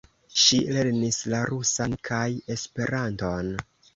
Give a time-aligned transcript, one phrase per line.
[0.43, 2.23] Ŝi lernis la rusan kaj
[2.57, 3.55] Esperanton.